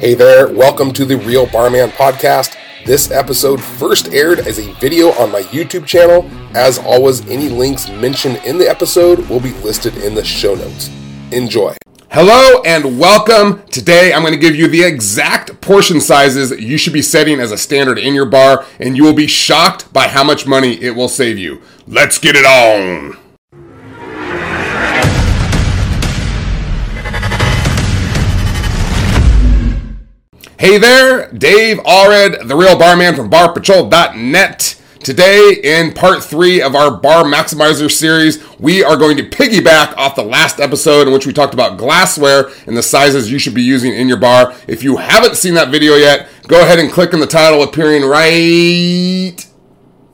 [0.00, 2.56] Hey there, welcome to the Real Barman Podcast.
[2.86, 6.26] This episode first aired as a video on my YouTube channel.
[6.56, 10.88] As always, any links mentioned in the episode will be listed in the show notes.
[11.32, 11.76] Enjoy.
[12.10, 13.62] Hello and welcome.
[13.66, 17.52] Today I'm going to give you the exact portion sizes you should be setting as
[17.52, 20.96] a standard in your bar, and you will be shocked by how much money it
[20.96, 21.60] will save you.
[21.86, 23.18] Let's get it on.
[30.60, 34.82] Hey there, Dave Allred, the real barman from barpatrol.net.
[35.02, 40.16] Today, in part three of our Bar Maximizer series, we are going to piggyback off
[40.16, 43.62] the last episode in which we talked about glassware and the sizes you should be
[43.62, 44.54] using in your bar.
[44.68, 48.02] If you haven't seen that video yet, go ahead and click on the title appearing
[48.02, 49.38] right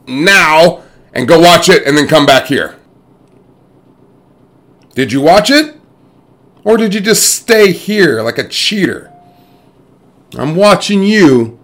[0.06, 2.78] now and go watch it and then come back here.
[4.94, 5.76] Did you watch it?
[6.62, 9.12] Or did you just stay here like a cheater?
[10.34, 11.58] I'm watching you.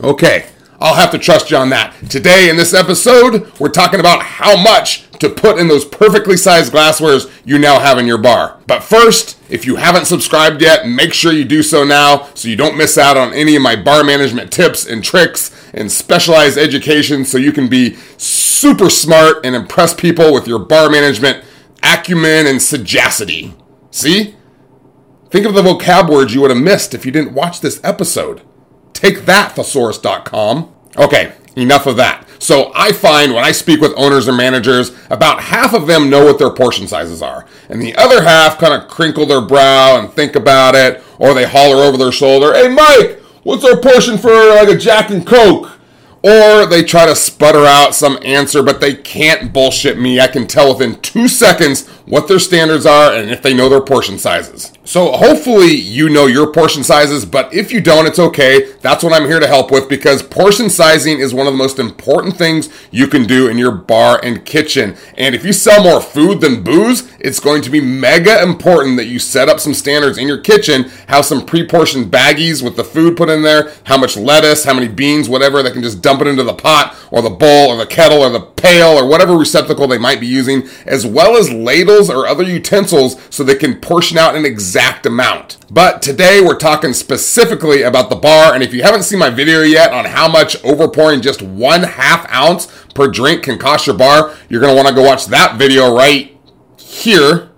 [0.00, 0.46] Okay,
[0.80, 1.94] I'll have to trust you on that.
[2.08, 6.72] Today, in this episode, we're talking about how much to put in those perfectly sized
[6.72, 8.60] glasswares you now have in your bar.
[8.66, 12.54] But first, if you haven't subscribed yet, make sure you do so now so you
[12.54, 17.24] don't miss out on any of my bar management tips and tricks and specialized education
[17.24, 21.44] so you can be super smart and impress people with your bar management
[21.82, 23.54] acumen and sagacity.
[23.90, 24.36] See?
[25.30, 28.42] Think of the vocab words you would have missed if you didn't watch this episode.
[28.94, 30.74] Take that, thesaurus.com.
[30.96, 32.26] Okay, enough of that.
[32.38, 36.24] So I find when I speak with owners or managers, about half of them know
[36.24, 37.46] what their portion sizes are.
[37.68, 41.46] And the other half kind of crinkle their brow and think about it, or they
[41.46, 45.72] holler over their shoulder, Hey Mike, what's our portion for like a Jack and Coke?
[46.22, 50.18] Or they try to sputter out some answer, but they can't bullshit me.
[50.18, 53.80] I can tell within two seconds what their standards are and if they know their
[53.80, 54.72] portion sizes.
[54.84, 58.72] So hopefully you know your portion sizes, but if you don't, it's okay.
[58.80, 61.78] That's what I'm here to help with because portion sizing is one of the most
[61.78, 64.96] important things you can do in your bar and kitchen.
[65.16, 69.06] And if you sell more food than booze, it's going to be mega important that
[69.06, 73.16] you set up some standards in your kitchen, have some pre-portioned baggies with the food
[73.16, 76.26] put in there, how much lettuce, how many beans, whatever, they can just dump it
[76.26, 79.86] into the pot or the bowl or the kettle or the pail or whatever receptacle
[79.86, 84.18] they might be using, as well as ladles or other utensils so they can portion
[84.18, 85.58] out an exact amount.
[85.70, 89.62] But today we're talking specifically about the bar, and if you haven't seen my video
[89.62, 94.34] yet on how much overpouring just one half ounce per drink can cost your bar,
[94.48, 96.36] you're gonna wanna go watch that video right
[96.78, 97.50] here.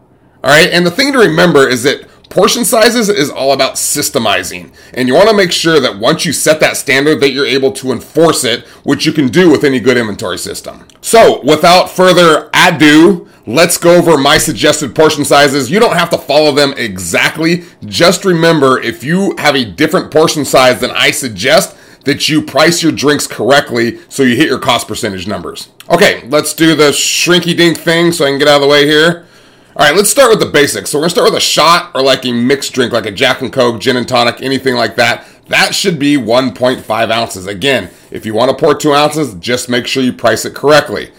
[0.42, 4.72] All right, and the thing to remember is that Portion sizes is all about systemizing,
[4.94, 7.72] and you want to make sure that once you set that standard that you're able
[7.72, 10.86] to enforce it, which you can do with any good inventory system.
[11.00, 15.72] So, without further ado, let's go over my suggested portion sizes.
[15.72, 17.64] You don't have to follow them exactly.
[17.84, 22.80] Just remember if you have a different portion size than I suggest, that you price
[22.80, 25.68] your drinks correctly so you hit your cost percentage numbers.
[25.90, 28.86] Okay, let's do the shrinky dink thing so I can get out of the way
[28.86, 29.26] here.
[29.76, 30.90] All right, let's start with the basics.
[30.90, 33.40] So we're gonna start with a shot or like a mixed drink, like a Jack
[33.40, 35.24] and Coke, gin and tonic, anything like that.
[35.46, 37.46] That should be 1.5 ounces.
[37.46, 41.12] Again, if you want to pour two ounces, just make sure you price it correctly.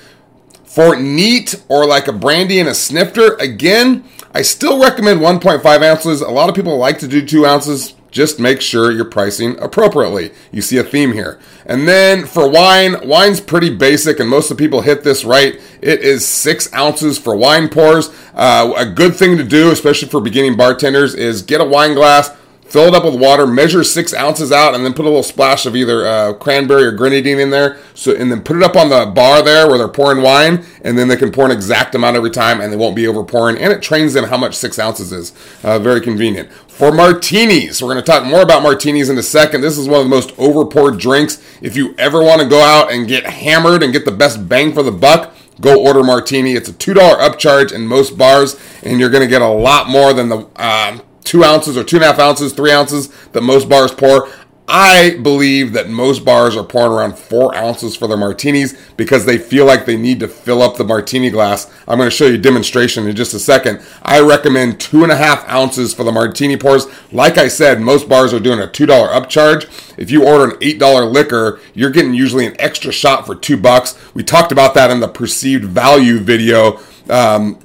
[0.66, 4.03] For neat or like a brandy and a snifter, again,
[4.34, 6.19] I still recommend 1.5 ounces.
[6.19, 7.94] A lot of people like to do two ounces.
[8.11, 10.31] Just make sure you're pricing appropriately.
[10.51, 11.39] You see a theme here.
[11.66, 15.59] And then for wine, wine's pretty basic, and most of the people hit this right.
[15.81, 18.09] It is six ounces for wine pours.
[18.33, 22.29] Uh, a good thing to do, especially for beginning bartenders, is get a wine glass,
[22.71, 25.65] fill it up with water, measure six ounces out, and then put a little splash
[25.65, 27.77] of either uh, cranberry or grenadine in there.
[27.93, 30.97] So, and then put it up on the bar there where they're pouring wine, and
[30.97, 33.57] then they can pour an exact amount every time, and they won't be over pouring.
[33.57, 35.33] And it trains them how much six ounces is.
[35.63, 36.49] Uh, very convenient.
[36.69, 39.59] For martinis, we're going to talk more about martinis in a second.
[39.59, 41.43] This is one of the most over poured drinks.
[41.61, 44.71] If you ever want to go out and get hammered and get the best bang
[44.71, 46.53] for the buck, go order martini.
[46.53, 50.13] It's a $2 upcharge in most bars, and you're going to get a lot more
[50.13, 50.99] than the uh,
[51.31, 54.30] two ounces or two and a half ounces, three ounces that most bars pour.
[54.68, 59.38] I believe that most bars are pouring around four ounces for their martinis because they
[59.38, 61.72] feel like they need to fill up the martini glass.
[61.88, 63.81] I'm going to show you a demonstration in just a second.
[64.04, 66.88] I recommend two and a half ounces for the martini pours.
[67.13, 69.98] Like I said, most bars are doing a $2 upcharge.
[69.98, 73.98] If you order an $8 liquor, you're getting usually an extra shot for two bucks.
[74.13, 76.81] We talked about that in the perceived value video.
[77.10, 77.57] Um,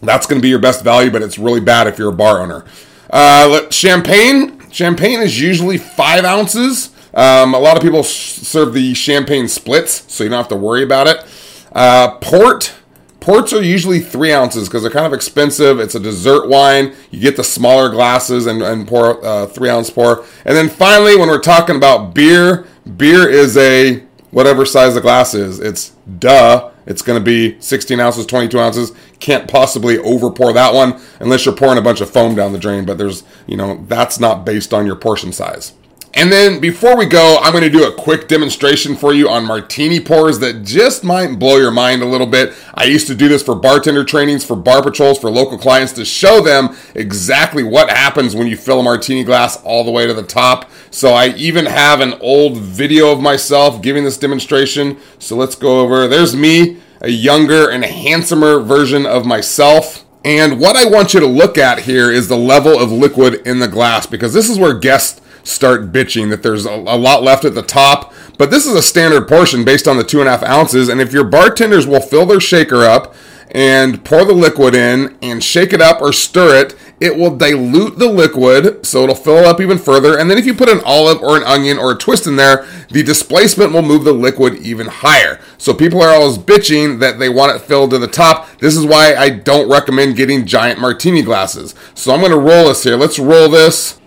[0.00, 2.40] that's going to be your best value, but it's really bad if you're a bar
[2.40, 2.64] owner.
[3.12, 4.58] Uh, champagne.
[4.70, 6.90] Champagne is usually five ounces.
[7.14, 10.82] Um, a lot of people serve the champagne splits, so you don't have to worry
[10.82, 11.24] about it.
[11.72, 12.74] Uh, port
[13.22, 15.78] Ports are usually three ounces because they're kind of expensive.
[15.78, 16.92] It's a dessert wine.
[17.12, 20.24] You get the smaller glasses and, and pour uh, three ounce pour.
[20.44, 22.66] And then finally, when we're talking about beer,
[22.96, 25.60] beer is a whatever size the glass is.
[25.60, 26.71] It's duh.
[26.86, 28.92] It's going to be 16 ounces, 22 ounces.
[29.20, 32.58] Can't possibly over pour that one unless you're pouring a bunch of foam down the
[32.58, 32.84] drain.
[32.84, 35.72] But there's, you know, that's not based on your portion size.
[36.14, 39.46] And then before we go, I'm going to do a quick demonstration for you on
[39.46, 42.52] martini pours that just might blow your mind a little bit.
[42.74, 46.04] I used to do this for bartender trainings, for bar patrols, for local clients to
[46.04, 50.12] show them exactly what happens when you fill a martini glass all the way to
[50.12, 50.70] the top.
[50.90, 54.98] So I even have an old video of myself giving this demonstration.
[55.18, 56.06] So let's go over.
[56.08, 60.04] There's me, a younger and a handsomer version of myself.
[60.26, 63.60] And what I want you to look at here is the level of liquid in
[63.60, 67.44] the glass because this is where guests start bitching that there's a, a, lot left
[67.44, 68.12] at the top.
[68.38, 70.88] But this is a standard portion based on the two and a half ounces.
[70.88, 73.14] And if your bartenders will fill their shaker up
[73.50, 77.98] and pour the liquid in and shake it up or stir it, it will dilute
[77.98, 80.18] the liquid so it'll fill up even further.
[80.18, 82.66] And then if you put an olive or an onion or a twist in there,
[82.90, 85.40] the displacement will move the liquid even higher.
[85.58, 88.48] So people are always bitching that they want it filled to the top.
[88.58, 91.74] This is why I don't recommend getting giant martini glasses.
[91.94, 92.96] So I'm to roll this here.
[92.96, 93.98] Let's roll this.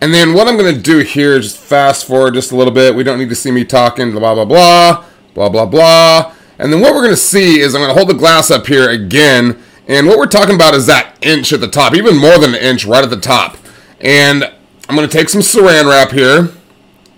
[0.00, 2.72] And then what I'm going to do here is just fast forward just a little
[2.72, 2.94] bit.
[2.94, 5.04] We don't need to see me talking, blah, blah, blah,
[5.34, 6.34] blah, blah, blah.
[6.58, 8.66] And then what we're going to see is I'm going to hold the glass up
[8.66, 9.60] here again.
[9.88, 12.60] And what we're talking about is that inch at the top, even more than an
[12.60, 13.56] inch right at the top.
[14.00, 14.44] And
[14.88, 16.52] I'm going to take some saran wrap here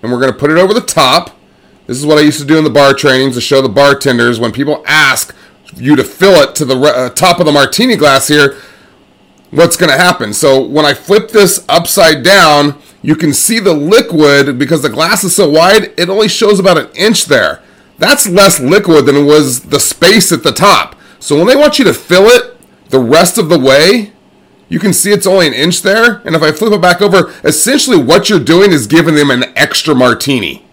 [0.01, 1.37] and we're going to put it over the top.
[1.85, 4.39] This is what I used to do in the bar trainings to show the bartenders
[4.39, 5.35] when people ask
[5.75, 8.57] you to fill it to the uh, top of the martini glass here
[9.51, 10.33] what's going to happen.
[10.33, 15.23] So when I flip this upside down, you can see the liquid because the glass
[15.23, 17.61] is so wide, it only shows about an inch there.
[17.97, 20.95] That's less liquid than was the space at the top.
[21.19, 22.57] So when they want you to fill it
[22.89, 24.13] the rest of the way,
[24.69, 26.21] you can see it's only an inch there.
[26.25, 29.45] And if I flip it back over, essentially what you're doing is giving them an
[29.55, 30.65] extra martini.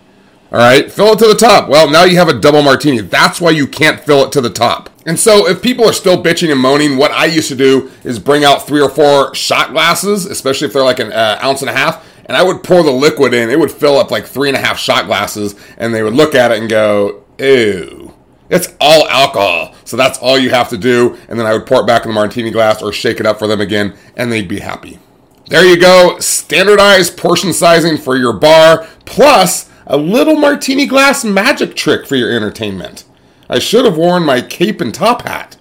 [0.51, 1.69] All right, fill it to the top.
[1.69, 3.01] Well, now you have a double martini.
[3.01, 4.89] That's why you can't fill it to the top.
[5.09, 8.19] And so, if people are still bitching and moaning, what I used to do is
[8.19, 11.71] bring out three or four shot glasses, especially if they're like an uh, ounce and
[11.71, 13.49] a half, and I would pour the liquid in.
[13.49, 16.35] It would fill up like three and a half shot glasses, and they would look
[16.35, 18.13] at it and go, ew.
[18.51, 19.75] It's all alcohol.
[19.87, 21.17] So that's all you have to do.
[21.31, 23.39] And then I would pour it back in the martini glass or shake it up
[23.39, 24.99] for them again, and they'd be happy.
[25.47, 26.19] There you go.
[26.19, 32.31] Standardized portion sizing for your bar, plus a little martini glass magic trick for your
[32.31, 33.05] entertainment.
[33.49, 35.57] I should have worn my cape and top hat.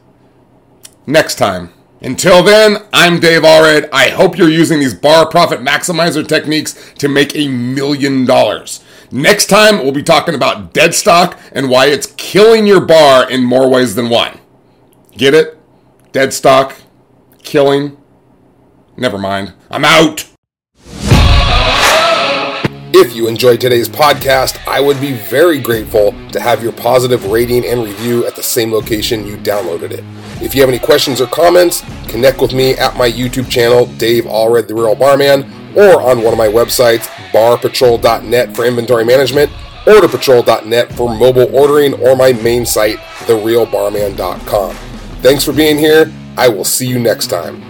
[1.05, 1.71] Next time.
[2.01, 3.89] Until then, I'm Dave Allred.
[3.91, 8.83] I hope you're using these bar profit maximizer techniques to make a million dollars.
[9.09, 13.43] Next time, we'll be talking about dead stock and why it's killing your bar in
[13.43, 14.37] more ways than one.
[15.13, 15.57] Get it?
[16.11, 16.75] Dead stock?
[17.41, 17.97] Killing?
[18.95, 19.53] Never mind.
[19.71, 20.25] I'm out.
[22.99, 27.63] If you enjoyed today's podcast, I would be very grateful to have your positive rating
[27.63, 30.03] and review at the same location you downloaded it.
[30.41, 34.23] If you have any questions or comments, connect with me at my YouTube channel, Dave
[34.23, 35.43] Allred, The Real Barman,
[35.77, 39.51] or on one of my websites, barpatrol.net for inventory management,
[39.85, 42.97] orderpatrol.net for mobile ordering, or my main site,
[43.27, 44.75] therealbarman.com.
[45.21, 46.11] Thanks for being here.
[46.35, 47.63] I will see you next time.